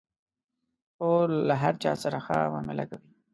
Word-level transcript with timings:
خور 0.95 1.27
له 1.47 1.55
هر 1.63 1.73
چا 1.83 1.91
سره 2.03 2.17
ښه 2.25 2.37
معامله 2.53 2.83
کوي. 2.89 3.11